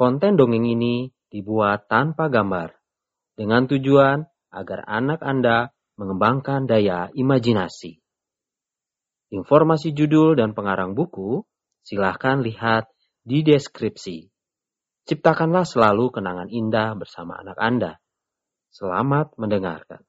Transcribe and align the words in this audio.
Konten 0.00 0.40
dongeng 0.40 0.64
ini 0.64 1.12
dibuat 1.28 1.84
tanpa 1.84 2.32
gambar, 2.32 2.72
dengan 3.36 3.68
tujuan 3.68 4.24
agar 4.48 4.80
anak 4.88 5.20
Anda 5.20 5.76
mengembangkan 6.00 6.64
daya 6.64 7.12
imajinasi. 7.12 8.00
Informasi 9.28 9.92
judul 9.92 10.40
dan 10.40 10.56
pengarang 10.56 10.96
buku 10.96 11.44
silahkan 11.84 12.40
lihat 12.40 12.88
di 13.28 13.44
deskripsi. 13.44 14.32
Ciptakanlah 15.04 15.68
selalu 15.68 16.08
kenangan 16.16 16.48
indah 16.48 16.96
bersama 16.96 17.36
anak 17.36 17.60
Anda. 17.60 17.92
Selamat 18.72 19.36
mendengarkan. 19.36 20.00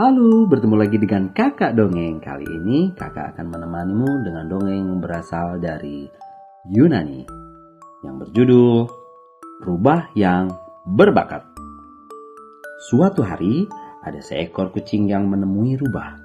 Halo, 0.00 0.48
bertemu 0.48 0.80
lagi 0.80 0.96
dengan 0.96 1.36
kakak 1.36 1.76
dongeng. 1.76 2.24
Kali 2.24 2.48
ini 2.48 2.96
kakak 2.96 3.36
akan 3.36 3.52
menemanimu 3.52 4.24
dengan 4.24 4.48
dongeng 4.48 5.04
berasal 5.04 5.60
dari 5.60 6.08
Yunani 6.72 7.41
yang 8.02 8.18
berjudul 8.18 8.90
Rubah 9.62 10.10
yang 10.18 10.50
Berbakat. 10.82 11.46
Suatu 12.90 13.22
hari, 13.22 13.70
ada 14.02 14.18
seekor 14.18 14.74
kucing 14.74 15.06
yang 15.06 15.30
menemui 15.30 15.78
Rubah. 15.78 16.18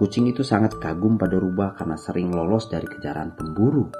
Kucing 0.00 0.32
itu 0.32 0.40
sangat 0.40 0.80
kagum 0.80 1.20
pada 1.20 1.36
Rubah 1.36 1.76
karena 1.76 2.00
sering 2.00 2.32
lolos 2.32 2.72
dari 2.72 2.88
kejaran 2.88 3.36
pemburu. 3.36 3.92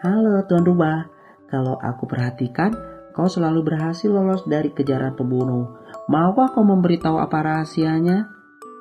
Halo 0.00 0.40
Tuan 0.48 0.64
Rubah, 0.64 1.04
kalau 1.52 1.76
aku 1.76 2.08
perhatikan, 2.08 2.72
kau 3.12 3.28
selalu 3.28 3.68
berhasil 3.68 4.08
lolos 4.08 4.48
dari 4.48 4.72
kejaran 4.72 5.12
pembunuh. 5.12 5.84
Maukah 6.08 6.56
kau 6.56 6.64
memberitahu 6.64 7.20
apa 7.20 7.44
rahasianya? 7.44 8.32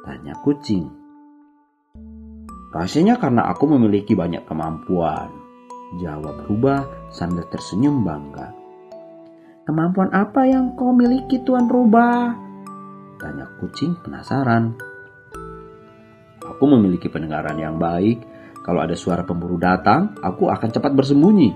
Tanya 0.07 0.39
kucing. 0.39 0.87
Rahasianya 2.71 3.19
karena 3.19 3.51
aku 3.51 3.67
memiliki 3.67 4.15
banyak 4.15 4.47
kemampuan. 4.47 5.40
Jawab 5.99 6.47
Rubah 6.47 7.11
sambil 7.11 7.43
tersenyum 7.51 8.07
bangga. 8.07 8.55
Kemampuan 9.67 10.07
apa 10.15 10.47
yang 10.47 10.71
kau 10.79 10.95
miliki 10.95 11.43
Tuan 11.43 11.67
Rubah? 11.67 12.31
Tanya 13.19 13.45
kucing 13.59 13.99
penasaran. 13.99 14.71
Aku 16.41 16.63
memiliki 16.71 17.11
pendengaran 17.11 17.59
yang 17.59 17.75
baik. 17.75 18.23
Kalau 18.63 18.79
ada 18.79 18.95
suara 18.95 19.27
pemburu 19.27 19.59
datang, 19.59 20.15
aku 20.23 20.47
akan 20.47 20.69
cepat 20.71 20.95
bersembunyi. 20.95 21.51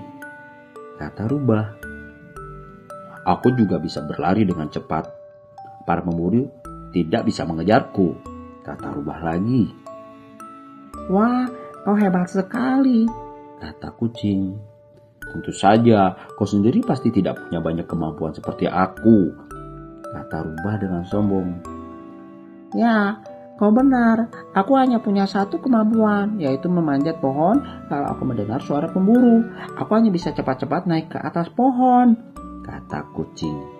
Kata 1.00 1.24
Rubah. 1.24 1.64
Aku 3.24 3.56
juga 3.56 3.80
bisa 3.80 4.04
berlari 4.04 4.44
dengan 4.44 4.68
cepat. 4.68 5.08
Para 5.88 6.04
pemburu 6.04 6.44
tidak 6.92 7.24
bisa 7.24 7.48
mengejarku. 7.48 8.20
Kata 8.60 8.92
Rubah 8.92 9.18
lagi. 9.24 9.64
Wah, 11.08 11.48
kau 11.88 11.96
hebat 11.96 12.28
sekali 12.28 13.25
kata 13.60 13.92
kucing. 13.96 14.56
Tentu 15.26 15.50
saja, 15.50 16.14
kau 16.38 16.46
sendiri 16.46 16.80
pasti 16.86 17.10
tidak 17.10 17.42
punya 17.42 17.58
banyak 17.58 17.86
kemampuan 17.88 18.30
seperti 18.30 18.70
aku, 18.70 19.34
kata 20.06 20.36
rubah 20.46 20.74
dengan 20.78 21.02
sombong. 21.02 21.48
Ya, 22.78 23.18
kau 23.58 23.74
benar. 23.74 24.30
Aku 24.54 24.78
hanya 24.78 25.02
punya 25.02 25.26
satu 25.26 25.58
kemampuan, 25.58 26.38
yaitu 26.38 26.70
memanjat 26.70 27.18
pohon 27.18 27.58
kalau 27.90 28.06
aku 28.14 28.22
mendengar 28.22 28.62
suara 28.62 28.86
pemburu. 28.86 29.42
Aku 29.76 29.90
hanya 29.98 30.14
bisa 30.14 30.30
cepat-cepat 30.30 30.86
naik 30.86 31.10
ke 31.10 31.18
atas 31.18 31.50
pohon, 31.50 32.14
kata 32.62 33.10
kucing. 33.12 33.76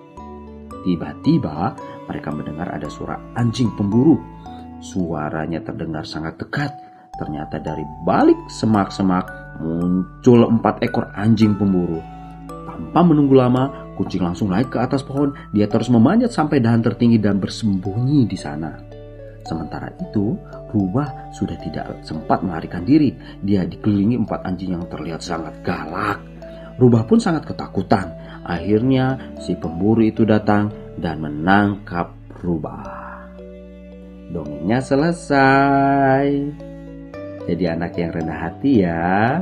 Tiba-tiba 0.82 1.74
mereka 2.06 2.30
mendengar 2.30 2.70
ada 2.74 2.86
suara 2.91 3.19
anjing 3.38 3.70
pemburu. 3.74 4.19
Suaranya 4.82 5.62
terdengar 5.62 6.06
sangat 6.06 6.38
dekat. 6.38 6.70
Ternyata 7.16 7.58
dari 7.58 7.82
balik 8.04 8.36
semak-semak 8.52 9.45
muncul 9.61 10.49
empat 10.49 10.85
ekor 10.85 11.09
anjing 11.17 11.57
pemburu. 11.57 12.01
Tanpa 12.47 13.01
menunggu 13.01 13.33
lama, 13.33 13.93
kucing 13.97 14.21
langsung 14.21 14.53
naik 14.53 14.69
ke 14.69 14.79
atas 14.79 15.01
pohon. 15.01 15.33
Dia 15.57 15.65
terus 15.65 15.89
memanjat 15.89 16.29
sampai 16.29 16.61
dahan 16.61 16.85
tertinggi 16.85 17.17
dan 17.17 17.41
bersembunyi 17.41 18.29
di 18.29 18.37
sana. 18.37 18.77
Sementara 19.47 19.89
itu, 19.97 20.37
Rubah 20.75 21.33
sudah 21.33 21.56
tidak 21.62 22.03
sempat 22.03 22.43
melarikan 22.43 22.83
diri. 22.83 23.15
Dia 23.41 23.65
dikelilingi 23.65 24.19
empat 24.27 24.43
anjing 24.45 24.75
yang 24.75 24.84
terlihat 24.91 25.22
sangat 25.22 25.62
galak. 25.62 26.21
Rubah 26.77 27.09
pun 27.09 27.16
sangat 27.22 27.49
ketakutan. 27.49 28.12
Akhirnya, 28.45 29.16
si 29.41 29.56
pemburu 29.56 30.05
itu 30.05 30.28
datang 30.28 30.69
dan 30.99 31.22
menangkap 31.22 32.12
Rubah. 32.43 33.06
Dongengnya 34.34 34.83
selesai. 34.83 36.27
Jadi 37.47 37.65
anak 37.71 37.95
yang 37.95 38.11
rendah 38.11 38.39
hati 38.51 38.83
ya. 38.83 39.39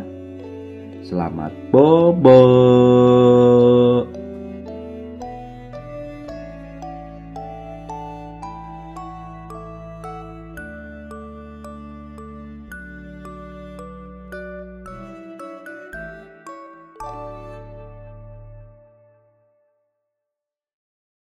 Selamat 1.04 1.52
bobo. 1.72 3.13